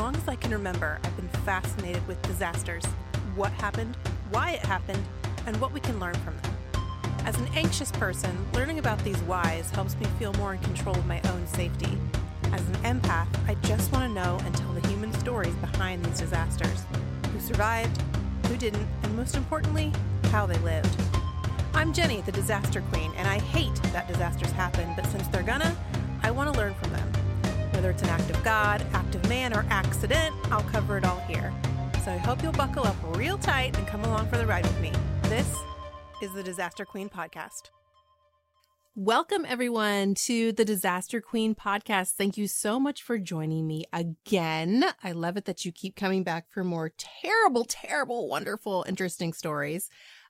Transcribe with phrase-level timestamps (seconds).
[0.00, 2.86] long as I can remember, I've been fascinated with disasters
[3.34, 3.98] what happened,
[4.30, 5.04] why it happened,
[5.44, 6.54] and what we can learn from them.
[7.26, 11.04] As an anxious person, learning about these whys helps me feel more in control of
[11.04, 11.98] my own safety.
[12.44, 16.20] As an empath, I just want to know and tell the human stories behind these
[16.20, 16.82] disasters
[17.30, 18.00] who survived,
[18.46, 19.92] who didn't, and most importantly,
[20.30, 20.96] how they lived.
[21.74, 25.76] I'm Jenny, the disaster queen, and I hate that disasters happen, but since they're gonna,
[26.22, 27.19] I want to learn from them.
[27.80, 31.18] Whether it's an act of God, act of man, or accident, I'll cover it all
[31.20, 31.50] here.
[32.04, 34.78] So I hope you'll buckle up real tight and come along for the ride with
[34.82, 34.92] me.
[35.22, 35.50] This
[36.20, 37.70] is the Disaster Queen Podcast.
[38.94, 42.10] Welcome, everyone, to the Disaster Queen podcast.
[42.10, 44.84] Thank you so much for joining me again.
[45.02, 49.88] I love it that you keep coming back for more terrible, terrible, wonderful, interesting stories.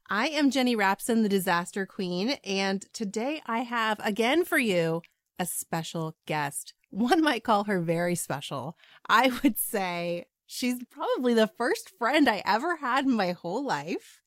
[0.08, 5.02] I am Jenny Rapson, the Disaster Queen, and today I have again for you
[5.40, 6.74] a special guest.
[6.90, 8.76] One might call her very special.
[9.08, 14.20] I would say she's probably the first friend I ever had in my whole life.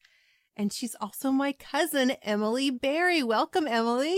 [0.56, 3.24] And she's also my cousin, Emily Berry.
[3.24, 4.18] Welcome, Emily.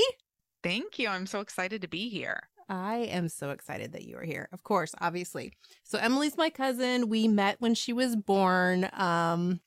[0.62, 1.08] Thank you.
[1.08, 2.50] I'm so excited to be here.
[2.68, 4.50] I am so excited that you are here.
[4.52, 5.54] Of course, obviously.
[5.84, 7.10] So Emily's my cousin.
[7.10, 8.90] We met when she was born.
[8.94, 9.62] Um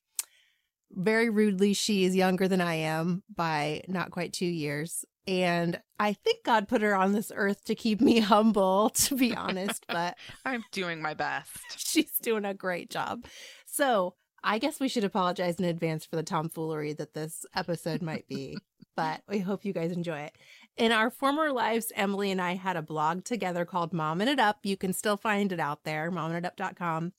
[0.91, 5.05] very rudely she is younger than I am by not quite 2 years.
[5.29, 9.37] And I think God put her on this earth to keep me humble, to be
[9.37, 11.59] honest, but I'm doing my best.
[11.77, 13.27] She's doing a great job.
[13.67, 18.27] So, I guess we should apologize in advance for the tomfoolery that this episode might
[18.29, 18.57] be,
[18.97, 20.33] but we hope you guys enjoy it.
[20.77, 24.61] In our former lives, Emily and I had a blog together called Momming It Up.
[24.63, 27.13] You can still find it out there, mommingitup.com,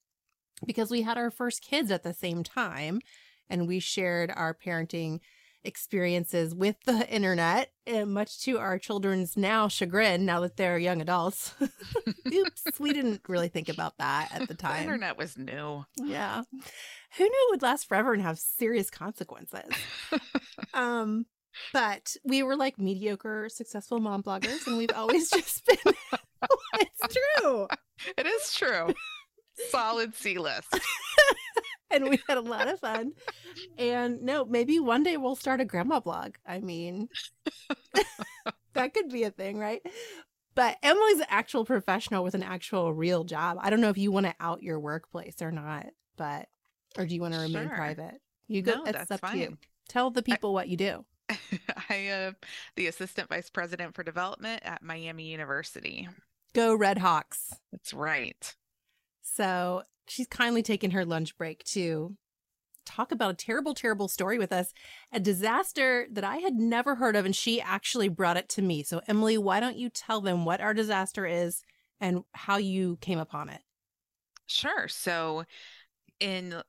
[0.65, 3.01] because we had our first kids at the same time
[3.49, 5.19] and we shared our parenting
[5.63, 11.01] experiences with the internet, and much to our children's now chagrin, now that they're young
[11.01, 11.53] adults.
[12.33, 14.77] Oops, we didn't really think about that at the time.
[14.77, 15.85] The internet was new.
[15.97, 16.41] Yeah.
[17.17, 19.69] Who knew it would last forever and have serious consequences?
[20.73, 21.25] um,
[21.73, 25.93] but we were like mediocre, successful mom bloggers, and we've always just been.
[26.75, 27.67] it's true.
[28.17, 28.93] It is true.
[29.69, 30.79] Solid C list.
[31.91, 33.13] And we had a lot of fun.
[33.77, 36.35] And no, maybe one day we'll start a grandma blog.
[36.45, 37.09] I mean,
[38.73, 39.81] that could be a thing, right?
[40.55, 43.57] But Emily's an actual professional with an actual real job.
[43.61, 46.47] I don't know if you want to out your workplace or not, but
[46.97, 47.75] or do you want to remain Sure.
[47.75, 48.15] private?
[48.47, 48.75] You go.
[48.75, 49.57] No, it's that's up to you.
[49.87, 51.05] Tell the people what you do.
[51.89, 52.35] I am
[52.75, 56.09] the assistant vice president for development at Miami University.
[56.53, 57.53] Go Red Hawks.
[57.71, 58.55] That's right.
[59.35, 62.15] So she's kindly taken her lunch break to
[62.85, 64.73] talk about a terrible, terrible story with us,
[65.11, 68.83] a disaster that I had never heard of, and she actually brought it to me.
[68.83, 71.61] So, Emily, why don't you tell them what our disaster is
[72.01, 73.61] and how you came upon it?
[74.47, 74.87] Sure.
[74.87, 75.43] So,
[76.19, 76.61] in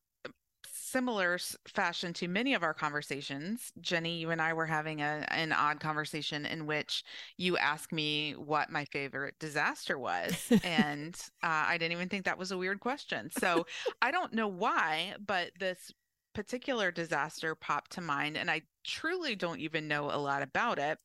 [0.91, 5.53] similar fashion to many of our conversations, Jenny, you and I were having a, an
[5.53, 7.05] odd conversation in which
[7.37, 10.53] you asked me what my favorite disaster was.
[10.65, 13.31] and uh, I didn't even think that was a weird question.
[13.31, 13.67] So,
[14.03, 15.93] I don't know why, but this
[16.35, 20.99] particular disaster popped to mind, and I truly don't even know a lot about it.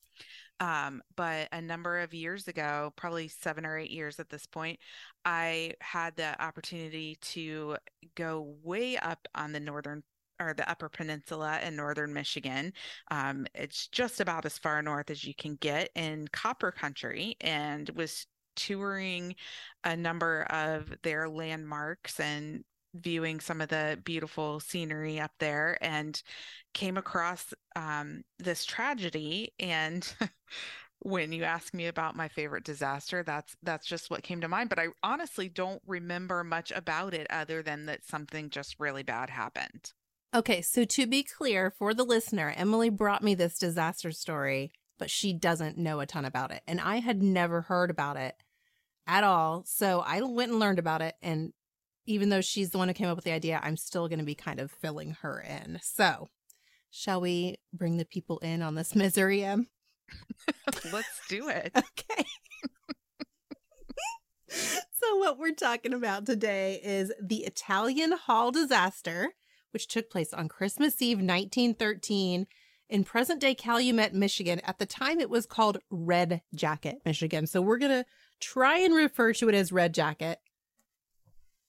[0.60, 4.80] Um, but a number of years ago, probably seven or eight years at this point,
[5.26, 7.78] I had the opportunity to
[8.16, 10.04] go way up on the northern
[10.40, 12.74] or the upper peninsula in northern Michigan.
[13.10, 17.90] Um, it's just about as far north as you can get in copper country and
[17.96, 19.36] was touring
[19.84, 22.64] a number of their landmarks and
[22.96, 26.22] viewing some of the beautiful scenery up there and
[26.74, 30.16] came across um, this tragedy and
[31.00, 34.70] when you ask me about my favorite disaster that's that's just what came to mind
[34.70, 39.30] but i honestly don't remember much about it other than that something just really bad
[39.30, 39.92] happened
[40.36, 45.10] Okay, so to be clear for the listener, Emily brought me this disaster story, but
[45.10, 46.62] she doesn't know a ton about it.
[46.68, 48.36] And I had never heard about it
[49.08, 49.64] at all.
[49.66, 51.16] So I went and learned about it.
[51.22, 51.54] And
[52.06, 54.26] even though she's the one who came up with the idea, I'm still going to
[54.26, 55.80] be kind of filling her in.
[55.82, 56.28] So,
[56.90, 59.68] shall we bring the people in on this misery, Em?
[60.94, 62.26] let's do it Okay.
[64.48, 69.30] so, what we're talking about today is the Italian Hall disaster,
[69.72, 72.48] which took place on Christmas Eve 1913
[72.88, 74.60] in present day Calumet, Michigan.
[74.64, 77.48] At the time, it was called Red Jacket, Michigan.
[77.48, 78.06] So, we're going to
[78.40, 80.40] try and refer to it as Red Jacket.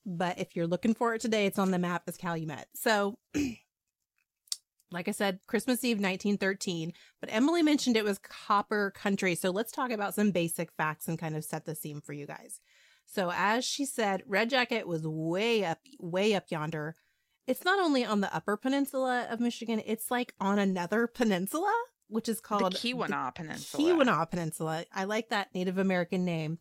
[0.09, 2.67] But if you're looking for it today, it's on the map as Calumet.
[2.73, 3.17] So,
[4.91, 6.93] like I said, Christmas Eve 1913.
[7.19, 9.35] But Emily mentioned it was copper country.
[9.35, 12.25] So let's talk about some basic facts and kind of set the scene for you
[12.25, 12.61] guys.
[13.05, 16.95] So as she said, Red Jacket was way up, way up yonder.
[17.45, 21.73] It's not only on the upper peninsula of Michigan, it's like on another peninsula,
[22.07, 23.83] which is called the Keweenaw Peninsula.
[23.83, 24.85] Keweenaw Peninsula.
[24.93, 26.59] I like that Native American name.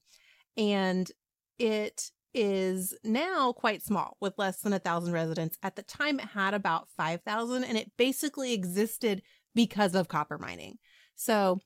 [0.56, 1.10] And
[1.58, 5.56] it is now quite small with less than a thousand residents.
[5.62, 9.22] At the time, it had about 5,000 and it basically existed
[9.54, 10.76] because of copper mining.
[11.14, 11.60] So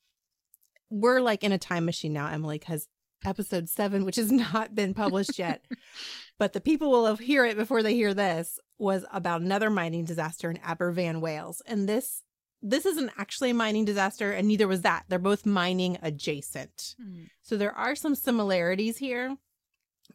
[0.89, 2.87] we're like in a time machine now, Emily, because
[3.25, 5.65] episode seven, which has not been published yet,
[6.39, 10.51] but the people will hear it before they hear this, was about another mining disaster
[10.51, 11.61] in Aberfan, Wales.
[11.67, 12.23] And this
[12.63, 15.05] this isn't actually a mining disaster, and neither was that.
[15.09, 16.95] They're both mining adjacent.
[17.01, 17.29] Mm.
[17.41, 19.37] So there are some similarities here,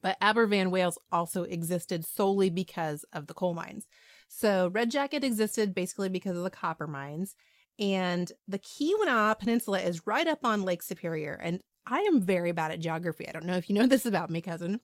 [0.05, 3.87] but Aberfan, Wales also existed solely because of the coal mines.
[4.27, 7.33] So Red Jacket existed basically because of the copper mines.
[7.79, 11.33] And the Keweenaw Peninsula is right up on Lake Superior.
[11.33, 13.27] And I am very bad at geography.
[13.27, 14.79] I don't know if you know this about me, cousin,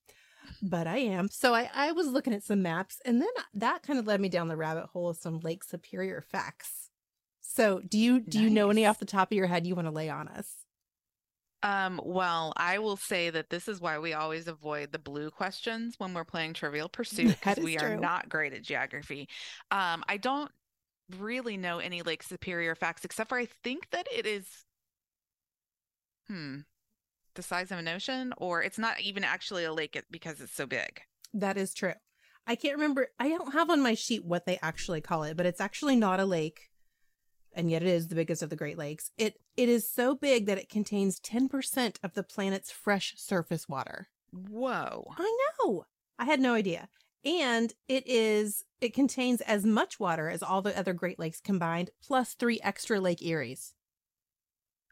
[0.60, 1.30] but I am.
[1.30, 4.28] So I, I was looking at some maps, and then that kind of led me
[4.28, 6.90] down the rabbit hole of some Lake Superior facts.
[7.42, 8.44] So do you do nice.
[8.44, 10.61] you know any off the top of your head you want to lay on us?
[11.64, 15.96] Um, well, I will say that this is why we always avoid the blue questions
[16.00, 17.88] when we're playing Trivial Pursuit because we true.
[17.88, 19.30] are not great at geography.
[19.70, 20.52] Um, I don't
[21.20, 24.66] really know any Lake Superior facts except for I think that it is
[26.28, 26.60] hmm
[27.36, 30.66] the size of an ocean or it's not even actually a lake because it's so
[30.66, 31.02] big.
[31.34, 31.94] That is true.
[32.48, 35.46] I can't remember I don't have on my sheet what they actually call it, but
[35.46, 36.71] it's actually not a lake.
[37.54, 39.12] And yet it is the biggest of the Great Lakes.
[39.18, 44.08] It it is so big that it contains 10% of the planet's fresh surface water.
[44.32, 45.06] Whoa.
[45.18, 45.86] I know.
[46.18, 46.88] I had no idea
[47.24, 51.92] and it is it contains as much water as all the other Great Lakes combined,
[52.02, 53.74] plus three extra Lake Eries.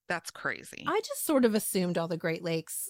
[0.07, 0.85] That's crazy.
[0.87, 2.89] I just sort of assumed all the Great Lakes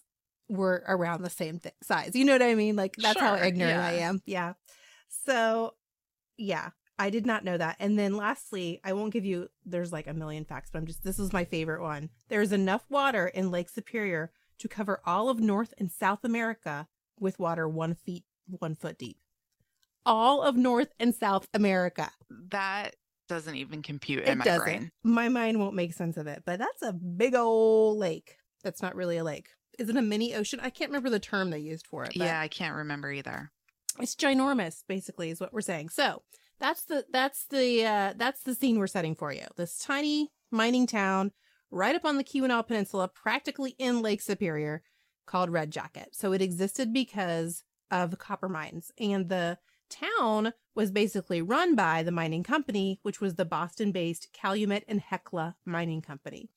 [0.49, 2.15] were around the same th- size.
[2.15, 2.75] You know what I mean?
[2.75, 3.85] Like that's sure, how ignorant yeah.
[3.85, 4.21] I am.
[4.25, 4.53] Yeah.
[5.25, 5.75] So,
[6.37, 6.69] yeah,
[6.99, 7.77] I did not know that.
[7.79, 11.03] And then lastly, I won't give you there's like a million facts, but I'm just
[11.03, 12.09] this was my favorite one.
[12.27, 16.87] There's enough water in Lake Superior to cover all of North and South America
[17.19, 19.17] with water 1 feet 1 foot deep
[20.05, 22.09] all of North and South America.
[22.29, 22.95] That
[23.27, 24.63] doesn't even compute in it my doesn't.
[24.63, 24.91] brain.
[25.03, 28.37] My mind won't make sense of it, but that's a big old lake.
[28.63, 29.49] That's not really a lake.
[29.77, 30.59] Is it a mini ocean?
[30.61, 32.15] I can't remember the term they used for it.
[32.15, 33.51] Yeah, I can't remember either.
[33.99, 35.89] It's ginormous, basically, is what we're saying.
[35.89, 36.23] So
[36.59, 39.45] that's the that's the uh, that's the scene we're setting for you.
[39.55, 41.31] This tiny mining town
[41.71, 44.83] right up on the Keweenaw Peninsula, practically in Lake Superior,
[45.25, 46.09] called Red Jacket.
[46.13, 49.57] So it existed because of copper mines and the
[49.89, 55.01] town was basically run by the mining company, which was the Boston based Calumet and
[55.01, 56.49] Hecla Mining Company.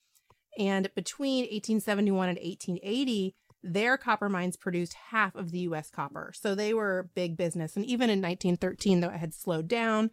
[0.57, 6.33] And between 1871 and 1880, their copper mines produced half of the US copper.
[6.35, 7.75] So they were big business.
[7.75, 10.11] And even in 1913, though it had slowed down,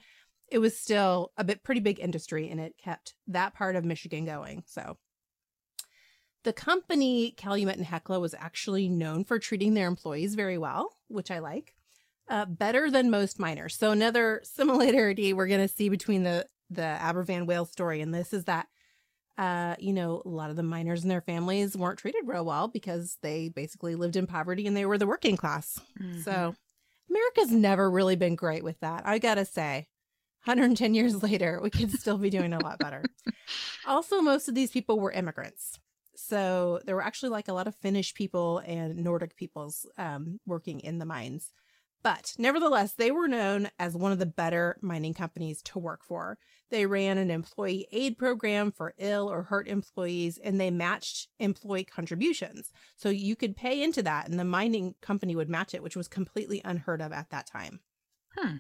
[0.51, 4.25] it was still a bit pretty big industry and it kept that part of Michigan
[4.25, 4.63] going.
[4.67, 4.97] So
[6.45, 11.31] the company Calumet and Hecla was actually known for treating their employees very well, which
[11.31, 11.75] I like
[12.29, 13.77] uh, better than most miners.
[13.77, 18.33] So another similarity we're going to see between the the Aberfan Wales story and this
[18.33, 18.69] is that
[19.41, 22.69] uh, you know, a lot of the miners and their families weren't treated real well
[22.69, 25.81] because they basically lived in poverty and they were the working class.
[25.99, 26.21] Mm-hmm.
[26.21, 26.55] So
[27.09, 29.07] America's never really been great with that.
[29.07, 29.89] I gotta say,
[30.45, 33.03] 110 years later, we could still be doing a lot better.
[33.87, 35.79] also, most of these people were immigrants.
[36.17, 40.81] So there were actually like a lot of Finnish people and Nordic peoples um, working
[40.81, 41.51] in the mines.
[42.03, 46.39] But nevertheless, they were known as one of the better mining companies to work for.
[46.71, 51.85] They ran an employee aid program for ill or hurt employees and they matched employee
[51.85, 52.73] contributions.
[52.97, 56.09] So you could pay into that and the mining company would match it, which was
[56.09, 57.81] completely unheard of at that time.
[58.37, 58.57] Hmm.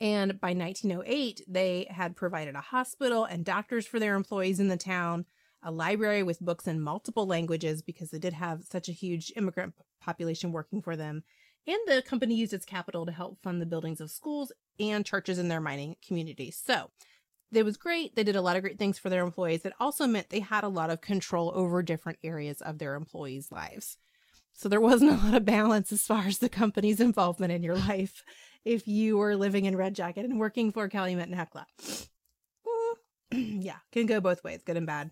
[0.00, 4.76] And by 1908, they had provided a hospital and doctors for their employees in the
[4.76, 5.26] town,
[5.62, 9.74] a library with books in multiple languages because they did have such a huge immigrant
[10.00, 11.22] population working for them,
[11.66, 15.38] and the company used its capital to help fund the buildings of schools and churches
[15.38, 16.60] in their mining communities.
[16.62, 16.90] So
[17.52, 18.16] it was great.
[18.16, 19.64] They did a lot of great things for their employees.
[19.64, 23.52] It also meant they had a lot of control over different areas of their employees'
[23.52, 23.98] lives.
[24.54, 27.76] So there wasn't a lot of balance as far as the company's involvement in your
[27.76, 28.22] life
[28.64, 31.66] if you were living in Red Jacket and working for Calumet and Hecla.
[33.32, 35.10] yeah, can go both ways, good and bad.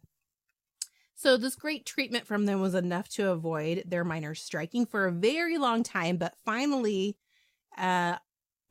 [1.22, 5.12] So, this great treatment from them was enough to avoid their miners striking for a
[5.12, 6.16] very long time.
[6.16, 7.18] But finally,
[7.76, 8.16] uh,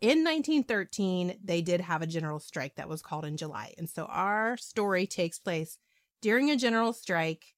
[0.02, 3.76] in 1913, they did have a general strike that was called in July.
[3.78, 5.78] And so, our story takes place
[6.24, 7.54] during a general strike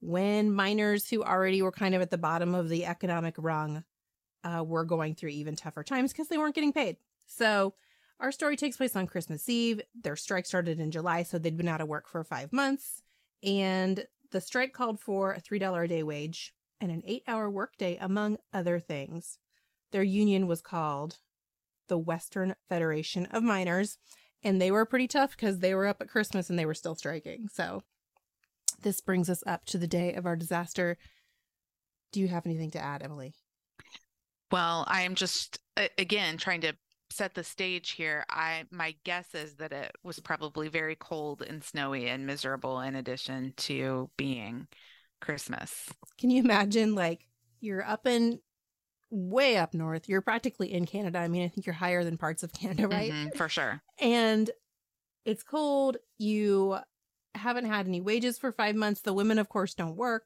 [0.00, 3.84] when miners who already were kind of at the bottom of the economic rung
[4.42, 6.96] uh, were going through even tougher times because they weren't getting paid.
[7.26, 7.74] So
[8.18, 9.80] our story takes place on Christmas Eve.
[9.94, 13.00] Their strike started in July, so they'd been out of work for five months.
[13.44, 17.96] And the strike called for a $3 a day wage and an eight hour workday,
[18.00, 19.38] among other things.
[19.92, 21.18] Their union was called
[21.86, 23.96] the Western Federation of Miners,
[24.42, 26.96] and they were pretty tough because they were up at Christmas and they were still
[26.96, 27.46] striking.
[27.52, 27.84] So
[28.82, 30.98] this brings us up to the day of our disaster.
[32.10, 33.34] Do you have anything to add, Emily?
[34.50, 35.60] Well, I am just
[35.96, 36.72] again trying to
[37.14, 38.24] set the stage here.
[38.28, 42.96] I my guess is that it was probably very cold and snowy and miserable in
[42.96, 44.66] addition to being
[45.20, 45.88] Christmas.
[46.18, 47.26] Can you imagine like
[47.60, 48.40] you're up in
[49.10, 50.08] way up north.
[50.08, 51.18] You're practically in Canada.
[51.18, 53.12] I mean, I think you're higher than parts of Canada, right?
[53.12, 53.80] Mm-hmm, for sure.
[53.98, 54.50] And
[55.24, 55.96] it's cold.
[56.18, 56.78] You
[57.34, 59.00] haven't had any wages for 5 months.
[59.00, 60.24] The women of course don't work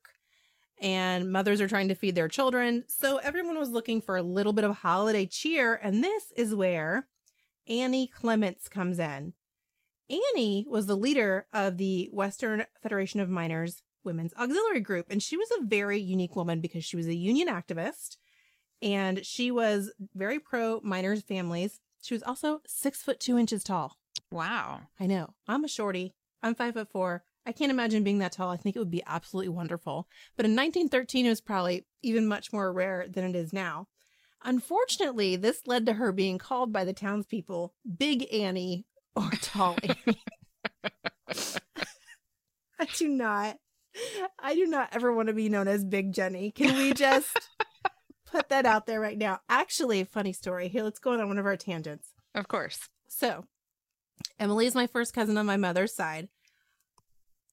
[0.80, 2.84] and mothers are trying to feed their children.
[2.88, 5.74] So everyone was looking for a little bit of holiday cheer.
[5.74, 7.08] And this is where
[7.66, 9.32] Annie Clemenc comes in.
[10.10, 15.06] Annie was the leader of the Western Federation of Miners Women's Auxiliary Group.
[15.10, 18.16] And she was a very unique woman because she was a union activist
[18.80, 21.80] and she was very pro miners families.
[22.02, 23.98] She was also six foot two inches tall.
[24.30, 24.82] Wow.
[24.98, 25.34] I know.
[25.46, 26.14] I'm a shorty.
[26.42, 27.24] I'm five foot four.
[27.48, 28.50] I can't imagine being that tall.
[28.50, 30.06] I think it would be absolutely wonderful.
[30.36, 33.88] But in 1913, it was probably even much more rare than it is now.
[34.44, 38.84] Unfortunately, this led to her being called by the townspeople Big Annie
[39.16, 40.22] or Tall Annie.
[42.78, 43.56] I do not,
[44.38, 46.50] I do not ever want to be known as Big Jenny.
[46.50, 47.48] Can we just
[48.30, 49.40] put that out there right now?
[49.48, 50.68] Actually, funny story.
[50.68, 52.10] Here, let's go on one of our tangents.
[52.34, 52.90] Of course.
[53.08, 53.46] So,
[54.38, 56.28] Emily is my first cousin on my mother's side.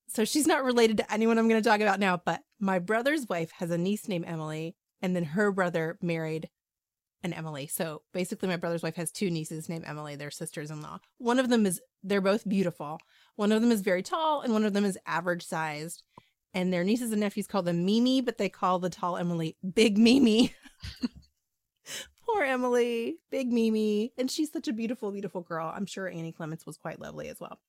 [0.07, 3.27] So she's not related to anyone I'm going to talk about now, but my brother's
[3.27, 6.49] wife has a niece named Emily, and then her brother married
[7.23, 7.67] an Emily.
[7.67, 10.15] So basically, my brother's wife has two nieces named Emily.
[10.15, 10.99] They're sisters in law.
[11.17, 12.99] One of them is, they're both beautiful.
[13.35, 16.03] One of them is very tall, and one of them is average sized.
[16.53, 19.97] And their nieces and nephews call them Mimi, but they call the tall Emily Big
[19.97, 20.55] Mimi.
[22.25, 24.13] Poor Emily, Big Mimi.
[24.17, 25.71] And she's such a beautiful, beautiful girl.
[25.75, 27.59] I'm sure Annie Clemenc was quite lovely as well.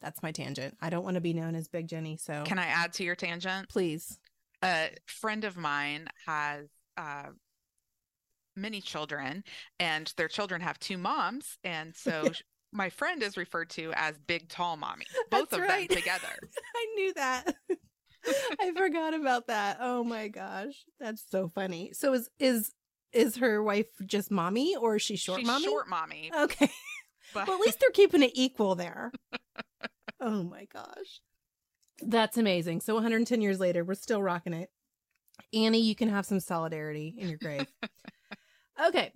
[0.00, 0.76] That's my tangent.
[0.80, 2.16] I don't want to be known as Big Jenny.
[2.16, 3.68] So can I add to your tangent?
[3.68, 4.18] Please.
[4.62, 7.28] A friend of mine has uh,
[8.56, 9.44] many children,
[9.78, 12.30] and their children have two moms, and so.
[12.74, 15.06] my friend is referred to as Big Tall Mommy.
[15.30, 15.88] Both That's of right.
[15.88, 16.26] them together.
[16.76, 17.54] I knew that.
[18.60, 19.78] I forgot about that.
[19.80, 20.84] Oh my gosh.
[20.98, 21.92] That's so funny.
[21.92, 22.72] So is is
[23.12, 25.64] is her wife just mommy or is she short She's mommy?
[25.64, 26.32] short mommy.
[26.36, 26.70] Okay.
[27.32, 29.12] But well, at least they're keeping it equal there.
[30.24, 31.20] Oh my gosh.
[32.00, 32.80] That's amazing.
[32.80, 34.70] So 110 years later, we're still rocking it.
[35.52, 37.66] Annie, you can have some solidarity in your grave.
[38.86, 39.12] okay.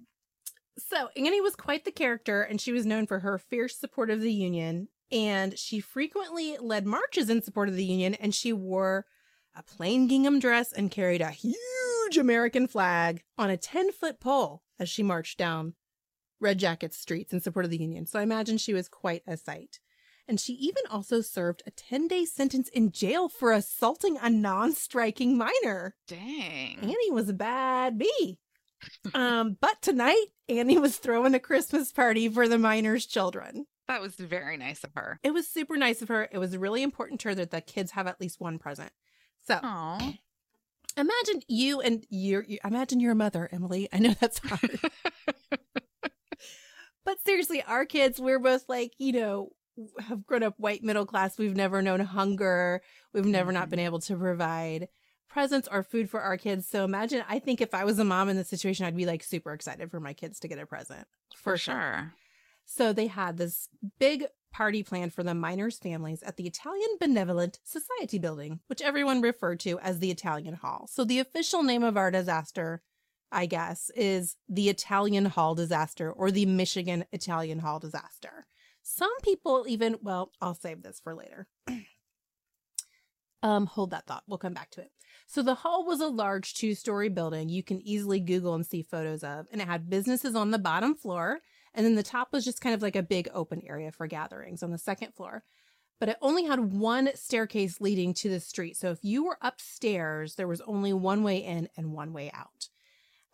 [0.78, 4.20] So Annie was quite the character, and she was known for her fierce support of
[4.20, 4.88] the Union.
[5.10, 9.06] And she frequently led marches in support of the Union, and she wore
[9.56, 14.62] a plain gingham dress and carried a huge American flag on a 10 foot pole
[14.78, 15.74] as she marched down
[16.40, 18.06] Red Jacket streets in support of the Union.
[18.06, 19.80] So I imagine she was quite a sight.
[20.28, 24.74] And she even also served a 10 day sentence in jail for assaulting a non
[24.74, 25.94] striking miner.
[26.06, 26.78] Dang.
[26.82, 28.38] Annie was a bad bee.
[29.14, 33.66] um, but tonight, Annie was throwing a Christmas party for the miners' children.
[33.88, 35.18] That was very nice of her.
[35.22, 36.28] It was super nice of her.
[36.30, 38.92] It was really important to her that the kids have at least one present.
[39.46, 40.12] So Oh.
[40.96, 43.88] imagine you and your, you, imagine your mother, Emily.
[43.92, 44.78] I know that's hard.
[47.04, 49.52] but seriously, our kids, we're both like, you know,
[50.00, 51.38] have grown up white middle class.
[51.38, 52.82] We've never known hunger.
[53.12, 53.86] We've never not been mm-hmm.
[53.86, 54.88] able to provide
[55.28, 56.66] presents or food for our kids.
[56.66, 59.22] So imagine, I think if I was a mom in this situation, I'd be like
[59.22, 61.06] super excited for my kids to get a present.
[61.36, 62.14] For sure.
[62.64, 63.68] So they had this
[63.98, 69.20] big party planned for the miners' families at the Italian Benevolent Society building, which everyone
[69.20, 70.88] referred to as the Italian Hall.
[70.90, 72.82] So the official name of our disaster,
[73.30, 78.46] I guess, is the Italian Hall disaster or the Michigan Italian Hall disaster.
[78.88, 81.46] Some people even, well, I'll save this for later.
[83.42, 84.24] um, hold that thought.
[84.26, 84.90] We'll come back to it.
[85.26, 89.22] So the hall was a large two-story building you can easily Google and see photos
[89.22, 91.40] of, and it had businesses on the bottom floor
[91.74, 94.62] and then the top was just kind of like a big open area for gatherings
[94.62, 95.44] on the second floor.
[96.00, 98.76] But it only had one staircase leading to the street.
[98.76, 102.68] So if you were upstairs, there was only one way in and one way out.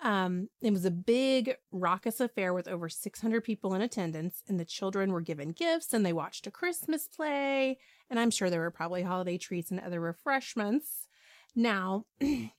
[0.01, 4.65] Um, it was a big, raucous affair with over 600 people in attendance, and the
[4.65, 7.79] children were given gifts and they watched a Christmas play.
[8.11, 11.09] And I'm sure there were probably holiday treats and other refreshments.
[11.55, 12.51] Now, in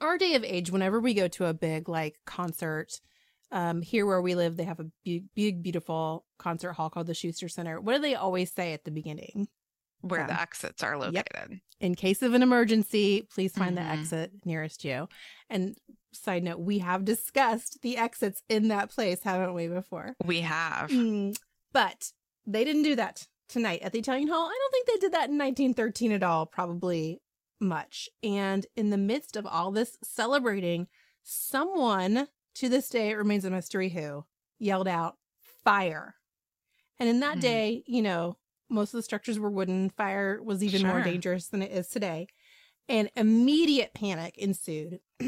[0.00, 3.00] our day of age, whenever we go to a big like concert,
[3.50, 7.14] um, here where we live, they have a big, big, beautiful concert hall called the
[7.14, 7.80] Schuster Center.
[7.80, 9.48] What do they always say at the beginning?
[10.00, 10.26] Where Yeah.
[10.28, 11.60] the exits are located.
[11.80, 13.90] In case of an emergency, please find the Mhm.
[13.92, 15.08] exit nearest you.
[15.50, 15.76] And
[16.12, 20.16] side note, we have discussed the exits in that place, haven't we, before?
[20.24, 20.90] We have.
[20.90, 21.36] Mm,
[21.72, 22.12] but
[22.46, 24.46] they didn't do that tonight at the Italian Hall.
[24.46, 27.20] I don't think they did that in 1913 at all, probably
[27.60, 28.08] much.
[28.22, 30.86] And in the midst of all this celebrating,
[31.22, 34.24] someone to this day, it remains a mystery who
[34.58, 35.16] yelled out,
[35.64, 36.16] fire.
[36.98, 37.40] And in that Hmm.
[37.40, 38.36] day, you know,
[38.68, 39.90] most of the structures were wooden.
[39.90, 42.28] Fire was even more dangerous than it is today.
[42.88, 45.00] And immediate panic ensued.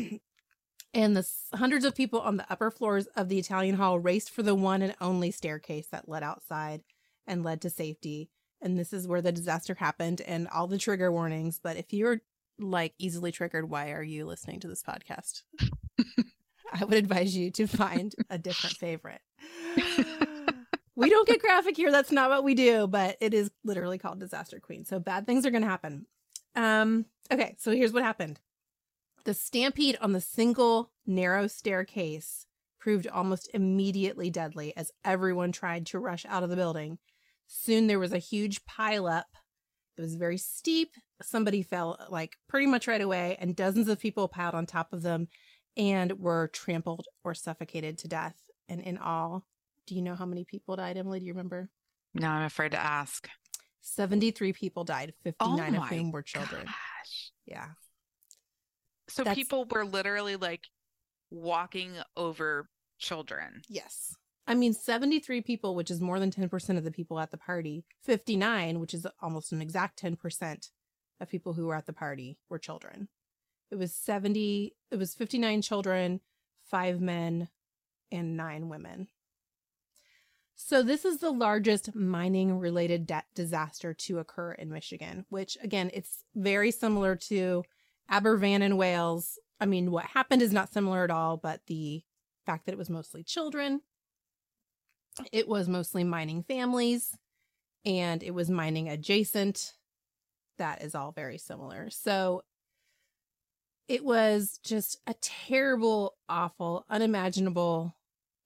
[0.95, 4.43] and the hundreds of people on the upper floors of the Italian hall raced for
[4.43, 6.83] the one and only staircase that led outside
[7.27, 8.31] and led to safety.
[8.63, 11.61] And this is where the disaster happened and all the trigger warnings.
[11.63, 12.21] But if you're
[12.59, 15.43] like easily triggered, why are you listening to this podcast?
[16.73, 19.21] I would advise you to find a different favorite.
[20.97, 21.91] we don't get graphic here.
[21.91, 24.85] That's not what we do, but it is literally called Disaster Queen.
[24.85, 26.07] So bad things are going to happen.
[26.55, 28.41] Um, okay, so here's what happened.
[29.25, 32.47] The stampede on the single narrow staircase
[32.79, 36.99] proved almost immediately deadly as everyone tried to rush out of the building.
[37.47, 39.25] Soon there was a huge pileup.
[39.97, 40.95] It was very steep.
[41.23, 45.03] Somebody fell like pretty much right away, and dozens of people piled on top of
[45.03, 45.29] them
[45.77, 48.37] and were trampled or suffocated to death.
[48.69, 49.45] And in all,
[49.91, 51.19] do you know how many people died, Emily?
[51.19, 51.69] Do you remember?
[52.15, 53.29] No, I'm afraid to ask.
[53.81, 56.65] 73 people died, 59 of oh whom were children.
[56.65, 57.33] Gosh.
[57.45, 57.67] Yeah.
[59.09, 60.69] So That's- people were literally like
[61.29, 62.69] walking over
[63.01, 63.63] children.
[63.69, 64.15] Yes.
[64.47, 67.85] I mean, 73 people, which is more than 10% of the people at the party.
[68.05, 70.71] 59, which is almost an exact 10%
[71.21, 73.09] of people who were at the party, were children.
[73.73, 76.21] It was 70, it was 59 children,
[76.65, 77.49] five men,
[78.13, 79.09] and nine women.
[80.63, 85.91] So, this is the largest mining related da- disaster to occur in Michigan, which again,
[85.95, 87.65] it's very similar to
[88.11, 89.39] Aberfan in Wales.
[89.59, 92.05] I mean, what happened is not similar at all, but the
[92.45, 93.81] fact that it was mostly children,
[95.33, 97.17] it was mostly mining families,
[97.87, 99.73] and it was mining adjacent.
[100.59, 101.89] That is all very similar.
[101.89, 102.43] So
[103.89, 107.97] it was just a terrible, awful, unimaginable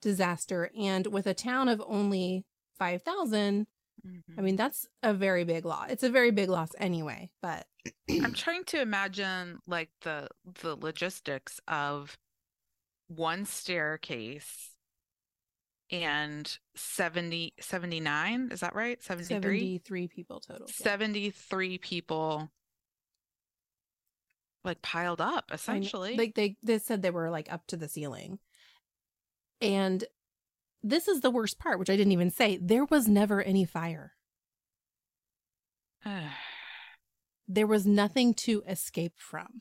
[0.05, 0.71] disaster.
[0.79, 2.45] And with a town of only
[2.79, 3.67] 5,000,
[4.05, 4.45] I mm-hmm.
[4.45, 5.91] mean, that's a very big loss.
[5.91, 7.67] It's a very big loss anyway, but
[8.11, 10.29] I'm trying to imagine like the
[10.63, 12.17] the logistics of
[13.09, 14.75] one staircase
[15.91, 20.67] and 70 79 is that right 73 73 people total.
[20.67, 20.85] yeah.
[20.85, 22.51] 73 people
[24.65, 28.39] like piled up essentially Like they they said they were like up to the ceiling.
[29.73, 30.05] And
[30.83, 32.59] this is the worst part, which I didn't even say.
[32.61, 34.13] There was never any fire.
[37.47, 39.61] There was nothing to escape from.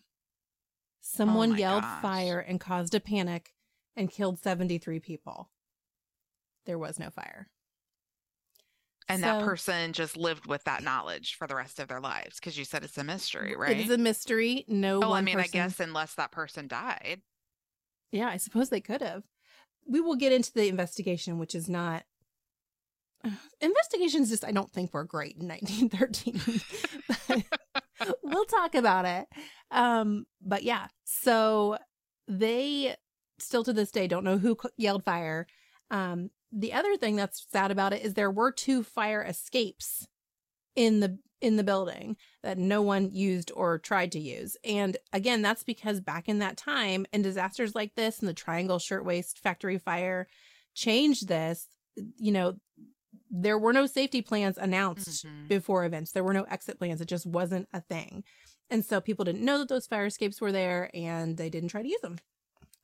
[1.01, 2.01] Someone my yelled gosh.
[2.01, 3.53] fire and caused a panic
[3.97, 5.49] and killed 73 people.
[6.65, 7.49] There was no fire.
[9.09, 12.57] and that person just lived with that knowledge for the rest of their lives because
[12.57, 14.63] you said it's a mystery right It is a mystery.
[14.69, 17.21] No oh i mean person- i guess unless that person died
[18.13, 19.23] Yeah, I suppose they could have.
[19.87, 22.03] We will get into the investigation, which is not.
[23.61, 26.41] Investigations just, I don't think were great in 1913.
[27.99, 29.27] but we'll talk about it.
[29.71, 31.77] Um, but yeah, so
[32.27, 32.95] they
[33.39, 35.47] still to this day don't know who yelled fire.
[35.91, 40.07] Um, the other thing that's sad about it is there were two fire escapes
[40.75, 44.55] in the in the building that no one used or tried to use.
[44.63, 48.79] And again, that's because back in that time and disasters like this and the Triangle
[48.79, 50.27] Shirtwaist Factory fire
[50.73, 51.67] changed this,
[52.17, 52.53] you know,
[53.29, 55.49] there were no safety plans announced Mhm.
[55.49, 56.13] before events.
[56.13, 57.01] There were no exit plans.
[57.01, 58.23] It just wasn't a thing.
[58.69, 61.81] And so people didn't know that those fire escapes were there and they didn't try
[61.81, 62.19] to use them.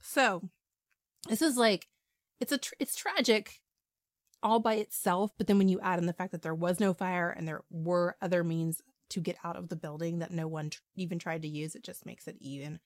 [0.01, 0.49] So
[1.29, 1.87] this is like
[2.41, 3.61] it's a tr- it's tragic
[4.41, 6.93] all by itself, but then when you add in the fact that there was no
[6.93, 10.69] fire and there were other means to get out of the building that no one
[10.69, 12.79] tr- even tried to use, it just makes it even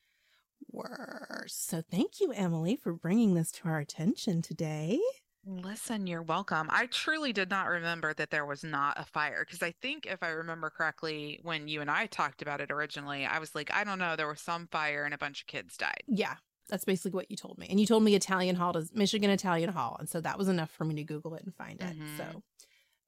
[0.72, 1.54] worse.
[1.54, 5.00] So thank you, Emily, for bringing this to our attention today.
[5.46, 6.70] Listen, you're welcome.
[6.72, 10.24] I truly did not remember that there was not a fire because I think if
[10.24, 13.84] I remember correctly, when you and I talked about it originally, I was like, I
[13.84, 16.04] don't know, there was some fire and a bunch of kids died.
[16.08, 16.36] Yeah,
[16.70, 17.68] that's basically what you told me.
[17.70, 19.98] And you told me Italian Hall to Michigan Italian Hall.
[20.00, 21.98] And so that was enough for me to Google it and find it.
[22.00, 22.18] Mhm.
[22.18, 22.44] So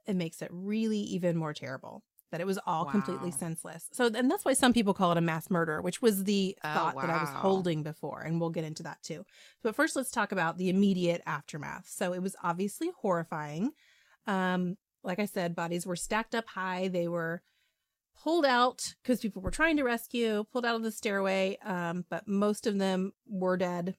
[0.05, 2.03] it makes it really even more terrible.
[2.31, 3.87] that it was all completely senseless.
[3.93, 6.73] So, and that's why some people call it a mass murder, which was the Oh,
[6.73, 8.23] thought that I was holding before.
[8.23, 9.25] And we'll get into that too.
[9.63, 11.87] But first, let's talk about the immediate aftermath.
[11.87, 13.71] So, it was obviously horrifying.
[14.27, 16.87] Um, like I said, bodies were stacked up high.
[16.89, 17.41] They were
[18.21, 21.57] pulled out because people were trying to rescue, pulled out of the stairway.
[21.63, 23.95] Um, but most of them were dead.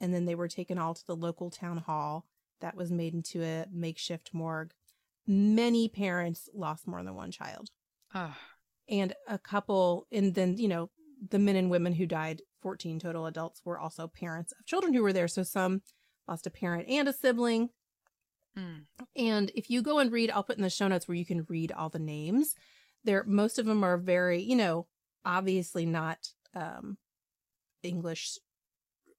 [0.00, 2.24] And then they were taken all to the local town hall
[2.60, 4.72] that was made into a makeshift morgue.
[5.26, 7.70] Many parents lost more than one child.
[8.14, 8.32] Ugh.
[8.88, 10.90] And a couple, and then, you know,
[11.30, 15.02] the men and women who died, 14 total adults, were also parents of children who
[15.02, 15.28] were there.
[15.28, 15.82] So some
[16.26, 17.70] lost a parent and a sibling.
[18.58, 18.84] Mm.
[19.16, 21.46] And if you go and read, I'll put in the show notes where you can
[21.48, 22.54] read all the names.
[23.04, 24.86] There, most of them are very, you know,
[25.24, 26.18] obviously not
[26.54, 26.98] um,
[27.82, 28.38] English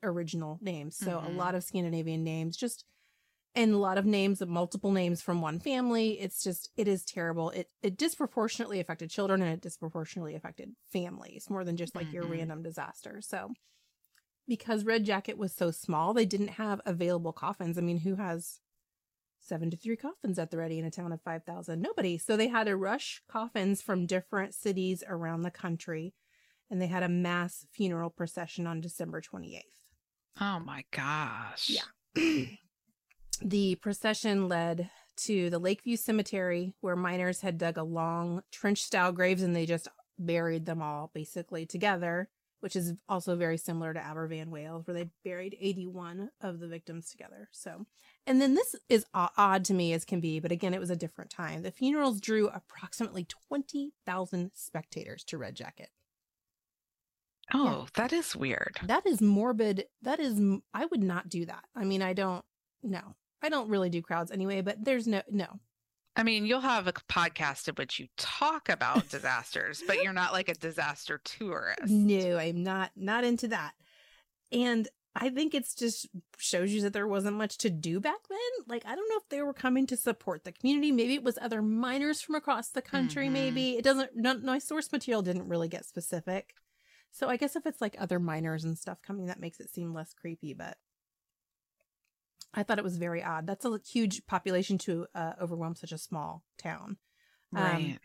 [0.04, 0.98] original names.
[0.98, 1.38] So a Mhm.
[1.38, 2.86] lot of Scandinavian names, just
[3.56, 6.20] and a lot of names, of multiple names from one family.
[6.20, 7.50] It's just, it is terrible.
[7.52, 12.24] It it disproportionately affected children and it disproportionately affected families more than just like your
[12.24, 12.28] Mhm.
[12.28, 13.22] random disaster.
[13.22, 13.52] So
[14.48, 17.78] because Red Jacket was so small, they didn't have available coffins.
[17.78, 18.60] I mean, who has
[19.52, 21.82] seven to three coffins at the ready in a town of 5,000?
[21.82, 22.18] Nobody.
[22.18, 26.14] So they had to rush coffins from different cities around the country.
[26.70, 29.64] And they had a mass funeral procession on December 28th.
[30.40, 31.70] Oh my gosh.
[31.70, 32.46] Yeah.
[33.42, 39.12] the procession led to the Lakeview Cemetery, where miners had dug a long trench style
[39.12, 42.30] graves and they just buried them all basically together,
[42.62, 47.10] which is also very similar to Aberfan, Wales, where they buried 81 of the victims
[47.10, 47.50] together.
[47.52, 47.86] So,
[48.26, 50.96] and then this is odd to me as can be, but again, it was a
[50.96, 51.64] different time.
[51.64, 55.90] The funerals drew approximately 20,000 spectators to Red Jacket.
[57.54, 58.80] Oh, that is weird.
[58.84, 59.86] That is morbid.
[60.02, 60.40] That is,
[60.74, 61.66] I would not do that.
[61.76, 62.46] I mean, I don't,
[62.82, 65.60] no, I don't really do crowds anyway, but there's no, no.
[66.16, 70.34] I mean, you'll have a podcast in which you talk about disasters, but you're not
[70.34, 71.88] like a disaster tourist.
[71.88, 73.74] No, I'm not, not into that.
[74.52, 78.40] And I think it's just shows you that there wasn't much to do back then.
[78.68, 80.92] Like, I don't know if they were coming to support the community.
[80.92, 83.28] Maybe it was other miners from across the country.
[83.28, 83.32] Mhm.
[83.32, 86.54] Maybe it doesn't, no, my source material didn't really get specific.
[87.12, 89.94] So I guess if it's like other miners and stuff coming, that makes it seem
[89.94, 90.78] less creepy, but
[92.54, 93.48] I thought it was very odd.
[93.48, 96.98] That's a huge population to uh, overwhelm such a small town.
[97.54, 98.00] Um, Right.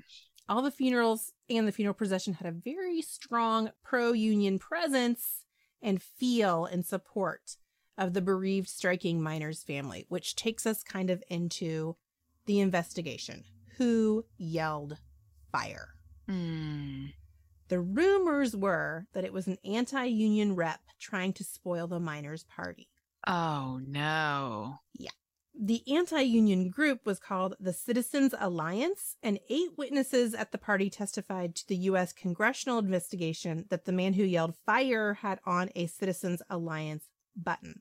[0.49, 5.45] all the funerals and the funeral procession had a very strong pro union presence
[5.83, 7.57] and feel and support
[7.99, 11.97] of the bereaved striking miners family, which takes us kind of into
[12.47, 13.45] the investigation.
[13.79, 14.99] Who yelled
[15.53, 15.89] fire?
[16.29, 17.13] Mm.
[17.69, 22.45] The rumors were that it was an anti union rep trying to spoil the miners'
[22.45, 22.89] party.
[23.27, 24.79] Oh no.
[24.99, 25.11] Yeah.
[25.59, 30.91] The anti union group was called the Citizens Alliance, and eight witnesses at the party
[30.91, 32.13] testified to the U.S.
[32.13, 37.81] congressional investigation that the man who yelled fire had on a Citizens Alliance button.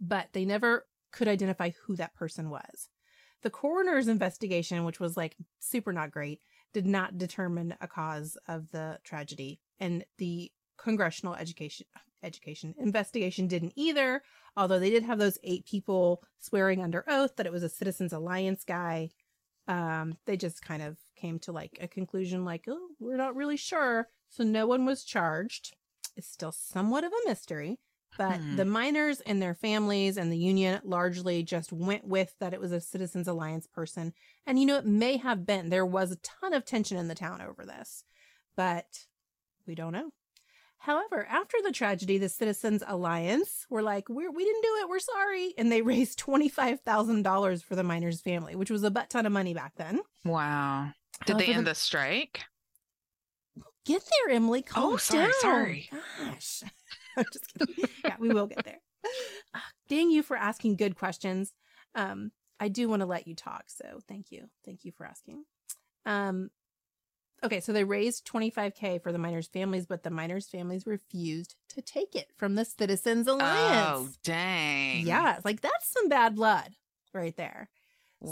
[0.00, 2.88] But they never could identify who that person was.
[3.42, 6.40] The coroner's investigation, which was like super not great,
[6.72, 11.86] did not determine a cause of the tragedy, and the congressional education
[12.22, 14.22] education investigation didn't either
[14.56, 18.12] although they did have those eight people swearing under oath that it was a citizens
[18.12, 19.08] alliance guy.
[19.68, 23.56] Um they just kind of came to like a conclusion like oh we're not really
[23.56, 24.08] sure.
[24.30, 25.76] So no one was charged.
[26.16, 27.78] It's still somewhat of a mystery
[28.16, 28.56] but Hmm.
[28.56, 32.72] the miners and their families and the union largely just went with that it was
[32.72, 34.12] a citizens alliance person.
[34.46, 35.68] And you know it may have been.
[35.68, 38.02] There was a ton of tension in the town over this
[38.56, 39.06] but
[39.68, 40.10] we don't know
[40.78, 44.88] However, after the tragedy, the Citizens Alliance were like, we're, we didn't do it.
[44.88, 45.54] We're sorry.
[45.58, 49.54] And they raised $25,000 for the miners' family, which was a butt ton of money
[49.54, 50.00] back then.
[50.24, 50.90] Wow.
[51.26, 52.44] Did they end the strike?
[53.84, 54.62] Get there, Emily.
[54.62, 55.32] Calm Oh, sorry, down.
[55.40, 55.90] sorry.
[56.22, 56.62] Gosh.
[57.16, 57.84] I'm just kidding.
[58.04, 58.78] yeah, we will get there.
[59.54, 61.54] Ah, Dang you for asking good questions.
[61.94, 64.48] Um, I do want to let you talk, so thank you.
[64.64, 65.44] Thank you for asking.
[66.04, 66.50] Um,
[67.42, 71.82] okay, so they raised 25k for the miners' families, but the miners' families refused to
[71.82, 74.08] take it from the Citizens oh, Alliance.
[74.08, 75.06] Oh, dang.
[75.06, 76.70] yeah, like that's some bad blood
[77.14, 77.70] right there.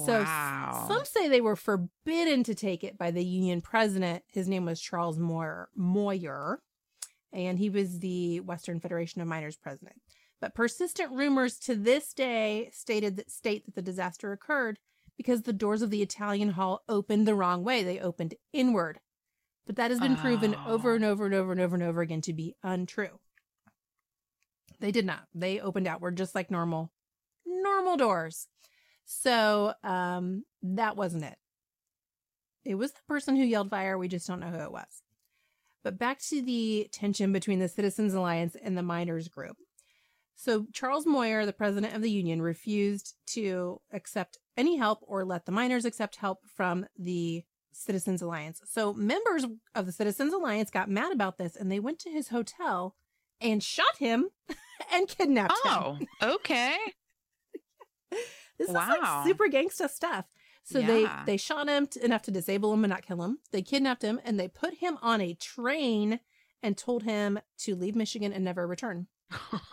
[0.05, 0.85] So Wow.
[0.89, 4.25] some say they were forbidden to take it by the union president.
[4.33, 6.61] His name was Charles Moyer, Moyer,
[7.33, 10.01] and he was the Western Federation of Miners president.
[10.41, 14.79] But persistent rumors to this day stated that state that the disaster occurred
[15.17, 17.83] because the doors of the Italian hall opened the wrong way.
[17.83, 19.01] They opened inward.
[19.67, 20.95] But that has been proven over Oh.
[20.95, 23.19] and over and over and over and over again to be untrue.
[24.79, 25.25] They did not.
[25.35, 26.93] They opened outward just like normal
[27.47, 28.47] normal doors.
[29.05, 31.37] So, um that wasn't it.
[32.65, 33.97] it was the person who yelled fire.
[33.97, 35.03] We just don't know who it was.
[35.85, 39.57] But back to the tension between the Citizens Alliance and the miners group.
[40.39, 45.47] So Charles Moyer, the president of the union, refused to accept any help or let
[45.47, 48.61] the miners accept help from the Citizens Alliance.
[48.67, 49.45] So members
[49.75, 52.95] of the Citizens Alliance got mad about this and they went to his hotel
[53.41, 54.29] and shot him
[54.93, 56.09] and kidnapped oh, him.
[56.21, 56.77] Oh, okay.
[58.59, 58.89] This is Wow.
[59.03, 60.25] like super gangsta stuff.
[60.65, 60.87] So Yeah.
[60.87, 63.39] they they shot him t- enough to disable him and not kill him.
[63.53, 66.21] They kidnapped him and they put him on a train
[66.63, 69.09] and told him to leave Michigan and never return.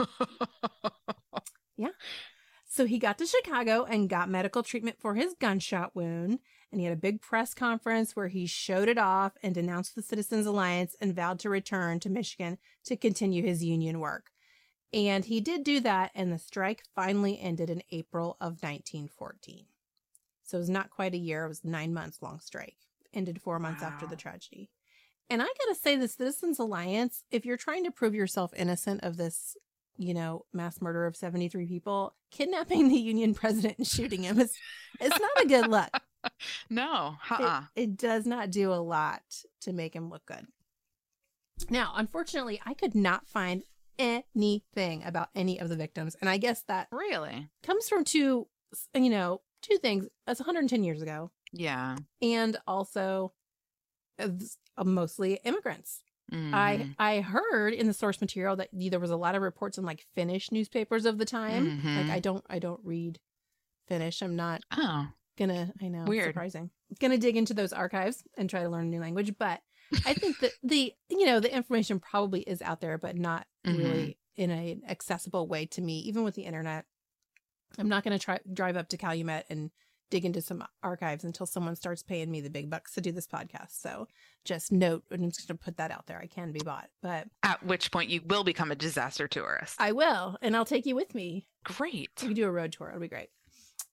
[2.74, 6.40] So he got to Chicago and got medical treatment for his gunshot wound.
[6.72, 10.02] And he had a big press conference where he showed it off and denounced the
[10.02, 14.32] Citizens Alliance and vowed to return to Michigan to continue his union work.
[14.92, 19.66] And he did do that, and the strike finally ended in April of 1914.
[20.42, 22.78] So it was not quite a year, it was nine months long strike.
[23.14, 24.72] Ended four months after the tragedy.
[25.30, 29.18] And I gotta say, the Citizens Alliance, if you're trying to prove yourself innocent of
[29.18, 29.56] this
[29.96, 34.58] you know, mass murder of 73 people, kidnapping the union president and shooting him is
[35.00, 35.90] it's not a good look.
[36.70, 37.62] no, It, uh-uh.
[37.76, 39.22] it does not do a lot
[39.62, 40.48] to make him look good.
[41.70, 43.62] Now, unfortunately, I could not find
[44.00, 47.50] anything about any of the victims, and I guess that really?
[47.62, 48.48] comes from two,
[48.96, 50.08] you know, two things.
[50.28, 51.98] It's 110 years ago, Yeah.
[52.22, 53.34] and also
[54.84, 56.02] mostly immigrants.
[56.32, 56.54] Mhm.
[56.54, 59.86] I I heard in the source material that there was a lot of reports in
[59.86, 61.82] like Finnish newspapers of the time.
[61.82, 61.98] Mhm.
[62.04, 63.20] Like I don't I don't read
[63.88, 64.22] Finnish.
[64.22, 66.30] I'm not oh, gonna I know it's Weird.
[66.30, 66.70] surprising.
[67.00, 69.62] Gonna dig into those archives and try to learn a new language, but
[70.06, 73.78] I think that the you know the information probably is out there, but not Mhm.
[73.78, 76.86] really in an accessible way to me, even with the internet.
[77.78, 79.72] I'm not gonna try drive up to Calumet and
[80.14, 83.26] dig into some archives until someone starts paying me the big bucks to do this
[83.26, 83.82] podcast.
[83.82, 84.08] So
[84.46, 86.20] just note, and I'm just gonna put that out there.
[86.20, 89.76] I can be bought, but at which point you will become a disaster tourist.
[89.80, 91.48] I will, and I'll take you with me.
[91.64, 92.12] Great.
[92.22, 92.90] We can do a road tour.
[92.90, 93.30] It'll be great.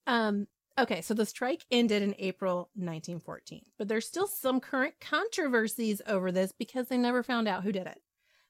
[0.07, 0.47] Um,
[0.79, 6.31] okay, so the strike ended in April 1914, but there's still some current controversies over
[6.31, 8.03] this because they never found out who did it.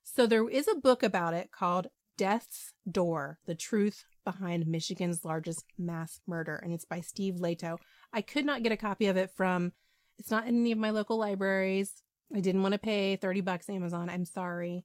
[0.03, 1.87] So there is a book about it called
[2.19, 7.79] Death's Door: The Truth Behind Michigan's Largest Mass Murder, and it's by Steve Lehto.
[8.13, 9.73] I could not get a copy of it from.
[10.19, 12.03] It's not in any of my local libraries.
[12.35, 14.09] I didn't want to pay 30 bucks Amazon.
[14.11, 14.85] I'm sorry,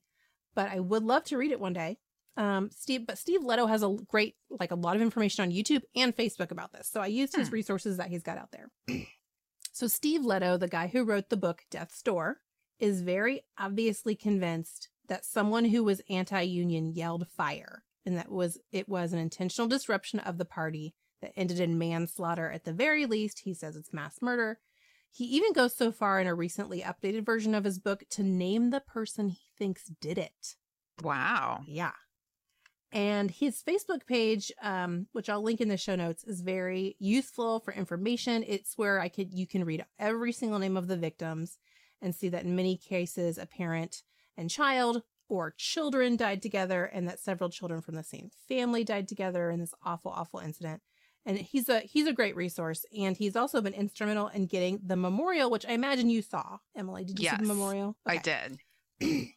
[0.56, 1.98] but I would love to read it one day
[2.38, 5.84] um steve but steve lehto has a great like a lot of information on youtube
[5.96, 7.54] and facebook about this so i used his Hmm.
[7.54, 8.70] resources that he's got out there
[9.72, 12.42] so steve lehto the guy who wrote the book death's door
[12.78, 18.88] is very obviously convinced that someone who was anti-union yelled fire and that was it
[18.88, 23.42] was an intentional disruption of the party that ended in manslaughter at the very least
[23.44, 24.60] he says it's mass murder
[25.12, 28.70] he even goes so far in a recently updated version of his book to name
[28.70, 30.56] the person he thinks did it
[31.04, 31.62] Wow.
[31.68, 31.92] yeah.
[32.92, 37.60] And his Facebook page, um, which I'll link in the show notes, is very useful
[37.60, 38.44] for information.
[38.48, 41.58] It's where I could you can read every single name of the victims
[42.02, 44.04] and see that in many cases a parent
[44.38, 49.08] and child or children died together and that several children from the same family died
[49.08, 50.82] together in this awful, awful incident.
[51.26, 52.86] And he's a he's a great resource.
[52.98, 56.58] And he's also been instrumental in getting the memorial, which I imagine you saw.
[56.78, 57.98] Emily, did you see Yes, the memorial?
[58.06, 58.60] I did.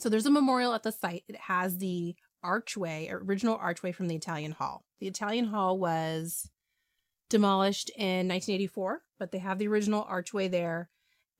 [0.00, 1.24] So there's a memorial at the site.
[1.28, 4.84] It has the archway, original archway from the Italian Hall.
[5.00, 6.48] The Italian Hall was
[7.28, 10.88] demolished in 1984, but they have the original archway there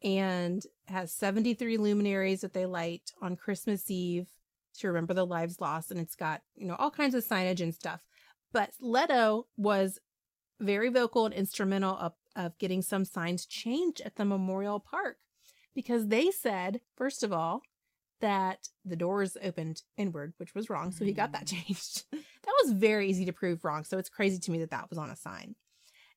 [0.02, 4.28] and has 73 luminaries that they light on Christmas Eve
[4.78, 5.90] to remember the lives lost.
[5.90, 8.02] And it's got, you know, all kinds of signage and stuff.
[8.52, 9.98] But Lehto was
[10.60, 15.18] very vocal and instrumental of, of getting some signs changed at the Memorial Park
[15.74, 17.62] because they said, first of all,
[18.20, 20.90] that the doors opened inward, which was wrong.
[20.90, 22.04] So he got that changed.
[22.12, 23.84] that was very easy to prove wrong.
[23.84, 25.54] So it's crazy to me that that was on a sign.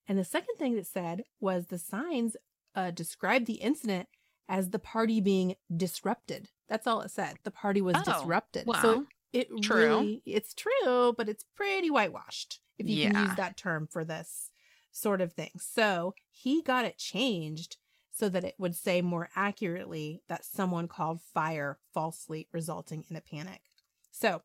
[0.07, 2.36] And the second thing that said was the signs
[2.75, 4.07] uh, described the incident
[4.51, 6.49] as the party being disrupted.
[6.67, 7.37] That's all it said.
[7.43, 8.67] The party was Oh, disrupted.
[8.67, 8.81] wow.
[8.81, 9.77] So it True.
[9.77, 14.51] really, it's true, but it's pretty whitewashed if you can use that term for this
[14.91, 15.51] sort of thing.
[15.57, 17.77] So he got it changed
[18.11, 23.21] so that it would say more accurately that someone called fire falsely resulting in a
[23.21, 23.61] panic.
[24.11, 24.41] So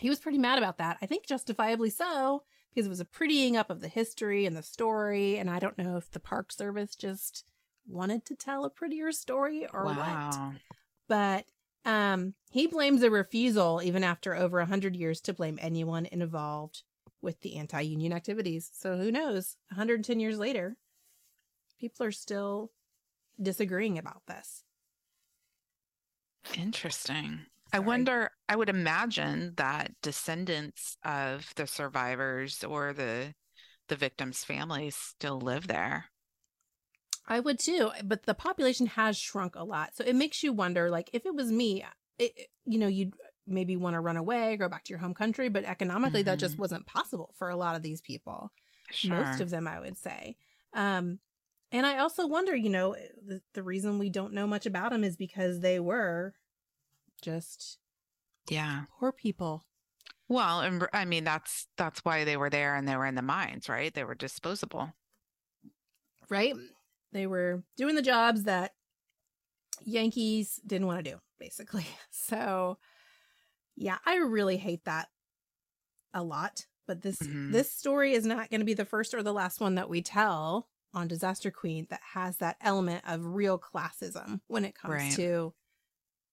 [0.00, 0.96] he was pretty mad about that.
[1.02, 4.62] I think justifiably so, because it was a prettying up of the history and the
[4.62, 5.36] story.
[5.36, 7.44] And I don't know if the Park Service just
[7.88, 10.38] wanted to tell a prettier story or what.
[11.08, 11.46] But
[11.84, 16.82] um, he blames a refusal, even after over a 100 years, to blame anyone involved
[17.22, 18.70] with the anti union activities.
[18.74, 19.56] So who knows?
[19.70, 20.76] 110 years later,
[21.80, 22.70] people are still
[23.40, 24.64] disagreeing about this.
[26.56, 27.40] Interesting.
[27.72, 33.34] I wonder, I would imagine that descendants of the survivors or the
[33.88, 36.10] the victims' families still live there.
[37.28, 39.94] I would too, but the population has shrunk a lot.
[39.94, 41.84] So it makes you wonder like if it was me,
[42.18, 42.32] it,
[42.64, 43.12] you know, you'd
[43.46, 46.56] maybe want to run away, go back to your home country, but economically that just
[46.56, 46.60] Mhm.
[46.60, 48.50] wasn't possible for a lot of these people.
[48.90, 49.16] Sure.
[49.16, 50.36] Most of them, I would say.
[50.72, 51.20] Um
[51.70, 55.04] and I also wonder, you know, the, the reason we don't know much about them
[55.04, 56.32] is because they were
[57.20, 57.78] just
[58.48, 58.84] yeah.
[58.98, 59.64] poor people.
[60.28, 63.22] Well, and I mean that's that's why they were there and they were in the
[63.22, 63.92] mines, right?
[63.92, 64.92] They were disposable.
[66.30, 66.54] right?
[67.12, 68.74] They were doing the jobs that
[69.84, 71.86] Yankees didn't want to do, basically.
[72.10, 72.78] So,
[73.76, 75.08] yeah, I really hate that
[76.12, 76.66] a lot.
[76.86, 77.52] But this Mhm.
[77.52, 80.02] this story is not going to be the first or the last one that we
[80.02, 85.12] tell on Disaster Queen that has that element of real classism when it comes Right.
[85.16, 85.54] to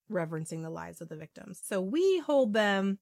[0.08, 1.60] reverencing the lives of the victims.
[1.64, 2.98] So we hold them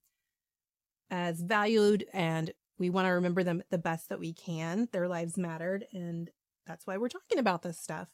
[1.11, 4.89] as valued and we want to remember them the best that we can.
[4.93, 6.31] Their lives mattered and
[6.67, 8.09] that's why we're talking about this stuff.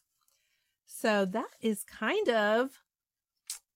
[0.86, 2.70] So that is kind of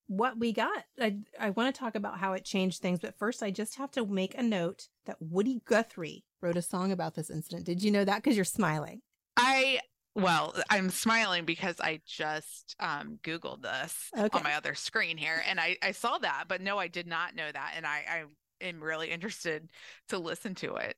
[0.07, 0.85] what we got.
[1.01, 3.91] I, I want to talk about how it changed things, but first I just have
[3.93, 7.65] to make a note that Woody Guthrie wrote a song about this incident.
[7.65, 8.17] Did you know that?
[8.23, 9.01] Because you're smiling.
[9.37, 9.81] I
[10.17, 14.39] well, I'm smiling because I just um Googled this Okay.
[14.39, 17.35] on my other screen here and I, I saw that, but no, I did not
[17.35, 17.73] know that.
[17.77, 18.25] And I, I
[18.65, 19.71] am really interested
[20.09, 20.97] to listen to it.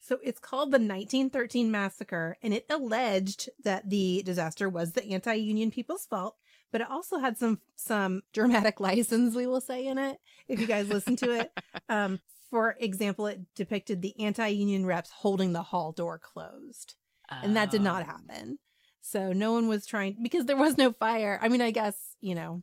[0.00, 5.70] So it's called the 1913 Massacre, and it alleged that the disaster was the anti-union
[5.70, 6.36] people's fault,
[6.72, 10.18] but it also had some some dramatic license, we will say, in it.
[10.46, 11.52] If you guys listen to it,
[11.88, 16.94] um, for example, it depicted the anti-union reps holding the hall door closed,
[17.28, 18.58] and that did not Um, happen.
[19.00, 21.38] So no one was trying because there was no fire.
[21.42, 22.62] I mean, I guess you know,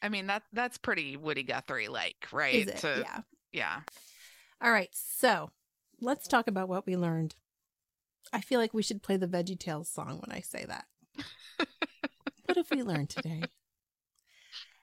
[0.00, 2.54] I mean that that's pretty Woody Guthrie like, right?
[2.54, 2.76] is it?
[2.78, 3.20] To- yeah.
[3.52, 3.80] yeah.
[4.62, 5.50] All right, so
[6.00, 7.34] let's talk about what we learned.
[8.32, 10.84] I feel like we should play the Veggie Tales song when I say that.
[12.44, 13.42] what have we learned today?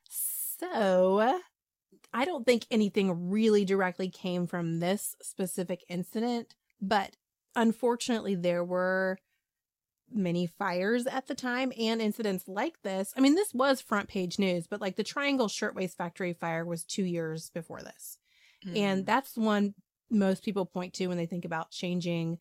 [0.09, 1.39] So,
[2.13, 7.15] I don't think anything really directly came from this specific incident, but
[7.55, 9.17] unfortunately, there were
[10.09, 13.13] many fires at the time and incidents like this.
[13.15, 16.85] I mean, this was front page news, but like the Triangle Shirtwaist Factory fire was
[16.85, 18.17] two years before this.
[18.73, 19.05] And Mm.
[19.05, 19.75] that's one
[20.09, 22.39] most people point to when they think about changing,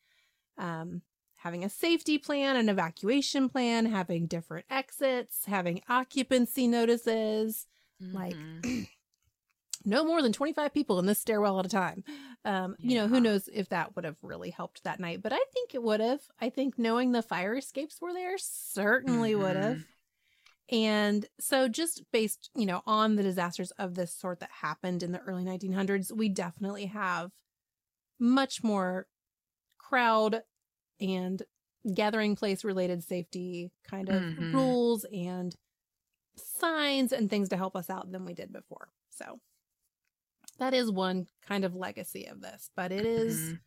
[0.59, 1.02] um,
[1.37, 7.66] having a safety plan, an evacuation plan, having different exits, having occupancy notices,
[8.12, 8.87] like Mhm.
[9.85, 12.02] no more than 25 people in this stairwell at a time.
[12.44, 15.40] Um, you know, who knows if that would have really helped that night, but I
[15.52, 16.22] think it would have.
[16.40, 19.79] I think knowing the fire escapes were there certainly would have.
[20.68, 25.12] And so, just based, you know, on the disasters of this sort that happened in
[25.12, 27.31] the early 1900s, we definitely have
[28.18, 29.07] much more
[29.79, 30.42] crowd
[31.00, 31.42] and
[31.94, 34.52] gathering place related safety kind of Mhm.
[34.52, 35.55] rules and
[36.37, 38.88] signs and things to help us out than we did before.
[39.11, 39.40] So,
[40.59, 43.61] that is one kind of legacy of this, but it is, Mhm.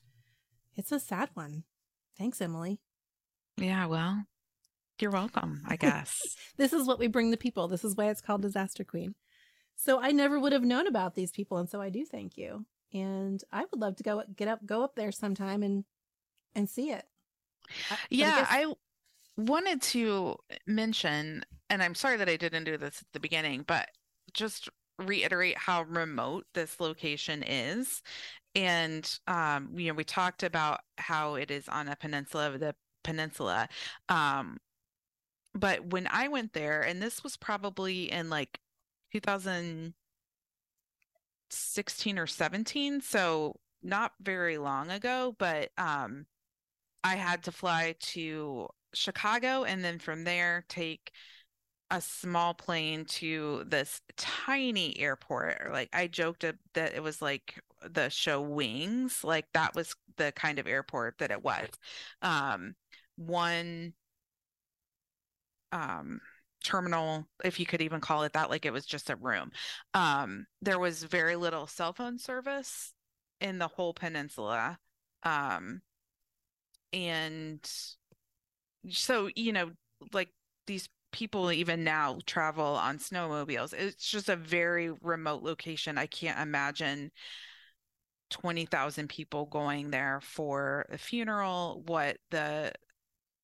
[0.75, 1.63] it's a sad one.
[2.17, 2.79] Thanks, Emily.
[3.57, 4.25] Yeah, well,
[4.99, 6.17] you're welcome, I guess.
[6.57, 7.67] This is what we bring the people.
[7.67, 9.15] This is why it's called Disaster Queen.
[9.75, 12.65] So I never would have known about these people, and so I do thank you.
[12.93, 15.85] And I would love to go get up, go up there sometime and
[16.55, 17.05] and see it.
[17.91, 18.73] I- but yeah, guess- I
[19.37, 23.89] wanted to mention, and I'm sorry that I didn't do this at the beginning, but
[24.33, 28.01] just reiterate how remote this location is.
[28.55, 32.75] And um, you know, we talked about how it is on a peninsula of the
[33.03, 33.69] peninsula.
[34.09, 34.57] Um,
[35.53, 38.59] but when I went there, and this was probably in like
[41.49, 46.25] 2016 or 17, so not very long ago, but um
[47.03, 51.11] I had to fly to Chicago and then from there take
[51.91, 55.71] a small plane to this tiny airport.
[55.71, 60.59] Like I joked that it was like the show Wings, like that was the kind
[60.59, 61.69] of airport that it was.
[62.21, 62.75] Um,
[63.17, 63.93] one
[65.71, 66.19] um
[66.63, 69.51] terminal, if you could even call it that, like it was just a room.
[69.93, 72.93] Um, there was very little cell phone service
[73.41, 74.77] in the whole peninsula.
[75.23, 75.81] Um,
[76.93, 77.59] and
[78.89, 79.71] so, you know,
[80.13, 80.29] like
[80.67, 83.73] these people even now travel on snowmobiles.
[83.73, 85.97] It's just a very remote location.
[85.97, 87.11] I can't imagine
[88.29, 92.71] 20,000 people going there for a funeral, what the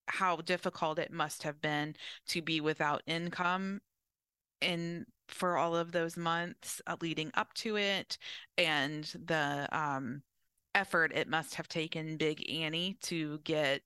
[0.07, 1.95] how difficult it must have been
[2.27, 3.81] to be without income
[4.61, 8.17] in for all of those months uh, leading up to it
[8.57, 10.21] and the um,
[10.75, 13.81] effort it must have taken Big Annie to get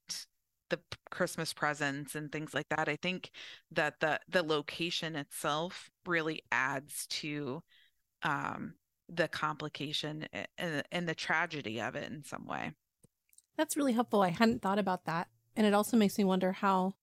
[0.70, 2.90] the Christmas presents and things like that.
[2.90, 3.32] I think
[3.72, 7.64] that the the location itself really adds to
[8.24, 8.74] um,
[9.08, 12.72] the complication and, and the tragedy of it in some way.
[13.58, 14.22] That's really helpful.
[14.22, 15.28] I hadn't thought about that,
[15.60, 16.94] and it also makes me wonder how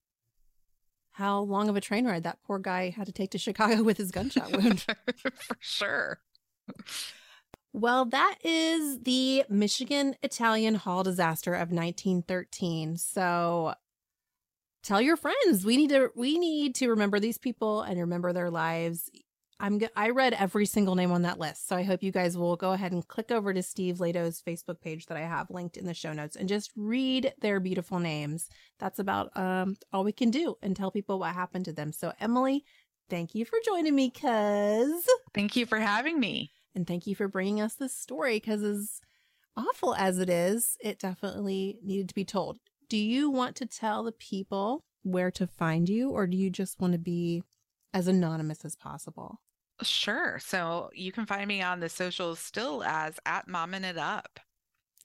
[1.12, 3.98] how long of a train ride that poor guy had to take to Chicago with
[3.98, 4.80] his gunshot wound.
[4.80, 6.20] For sure.
[7.72, 12.96] Well, that is the Michigan Italian Hall disaster of 1913.
[12.96, 13.74] So
[14.82, 15.66] tell your friends.
[15.66, 19.10] We need to we need to remember these people and remember their lives.
[19.58, 21.66] I'm I read every single name on that list.
[21.66, 24.80] So I hope you guys will go ahead and click over to Steve Lehto's Facebook
[24.80, 28.48] page that I have linked in the show notes and just read their beautiful names.
[28.78, 31.92] That's about um all we can do and tell people what happened to them.
[31.92, 32.64] So Emily,
[33.08, 36.52] thank you for joining me cuz Thank you for having me.
[36.74, 39.00] And thank you for bringing us this story cuz as
[39.56, 42.58] awful as it is, it definitely needed to be told.
[42.90, 46.78] Do you want to tell the people where to find you or do you just
[46.78, 47.42] want to be
[47.94, 49.40] as anonymous as possible?
[49.82, 50.38] Sure.
[50.42, 54.40] So you can find me on the socials still as at momming it up.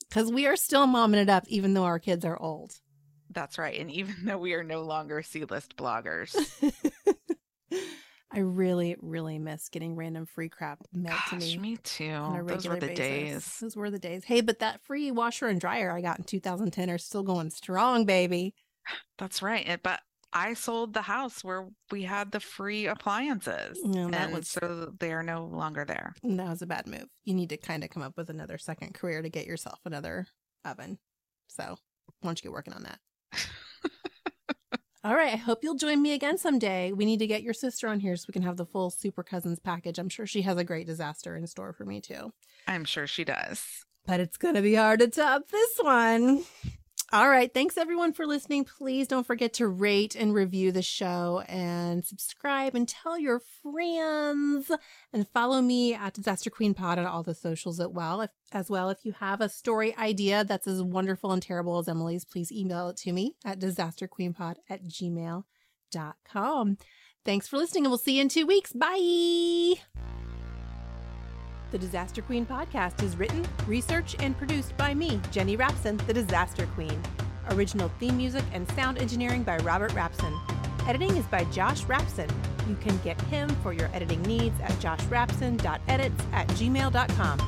[0.07, 2.73] Because we are still momming it up, even though our kids are old.
[3.29, 3.79] That's right.
[3.79, 6.35] And even though we are no longer C list bloggers.
[8.33, 11.57] I really, really miss getting random free crap mailed Gosh, to me.
[11.57, 12.43] me too.
[12.45, 12.97] Those were the basis.
[12.97, 13.57] days.
[13.59, 14.23] Those were the days.
[14.23, 18.05] Hey, but that free washer and dryer I got in 2010 are still going strong,
[18.05, 18.55] baby.
[19.17, 19.79] That's right.
[19.83, 19.99] But
[20.33, 23.79] I sold the house where we had the free appliances.
[23.83, 26.13] No, that and was so they are no longer there.
[26.23, 27.07] that was a bad move.
[27.25, 30.27] You need to kind of come up with another second career to get yourself another
[30.63, 30.99] oven.
[31.47, 31.63] So,
[32.21, 32.99] why don't you get working on that?
[35.03, 35.33] All right.
[35.33, 36.91] I hope you'll join me again someday.
[36.91, 39.23] We need to get your sister on here so we can have the full Super
[39.23, 39.97] Cousins package.
[39.97, 42.31] I'm sure she has a great disaster in store for me too.
[42.67, 43.65] I'm sure she does.
[44.05, 46.43] but it's going to be hard to top this one.
[47.13, 47.53] All right.
[47.53, 48.63] Thanks everyone for listening.
[48.63, 54.71] Please don't forget to rate and review the show and subscribe and tell your friends
[55.11, 58.21] and follow me at Disaster Queen Pod on all the socials as well.
[58.21, 61.89] If, as well, if you have a story idea that's as wonderful and terrible as
[61.89, 66.77] Emily's, please email it to me at disasterqueenpod at gmail.com.
[67.25, 68.71] Thanks for listening and we'll see you in two weeks.
[68.71, 69.81] Bye.
[71.71, 76.67] The Disaster Queen podcast is written, researched, and produced by me, Jenny Rapson, the Disaster
[76.75, 77.01] Queen.
[77.51, 80.37] Original theme music and sound engineering by Robert Rapson.
[80.85, 82.29] Editing is by Josh Rapson.
[82.67, 87.41] You can get him for your editing needs at joshrapson.edits at gmail.com.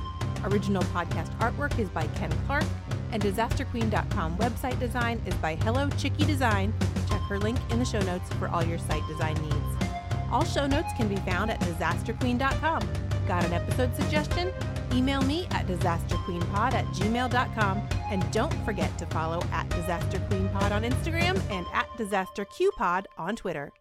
[0.45, 2.65] Original podcast artwork is by Ken Clark,
[3.11, 6.73] and disasterqueen.com website design is by Hello Chicky Design.
[7.09, 9.85] Check her link in the show notes for all your site design needs.
[10.31, 13.12] All show notes can be found at disasterqueen.com.
[13.27, 14.51] Got an episode suggestion?
[14.91, 17.81] Email me at disasterqueenpod at gmail.com.
[18.09, 22.45] And don't forget to follow at Disaster Queen Pod on Instagram and at Disaster
[23.17, 23.71] on Twitter.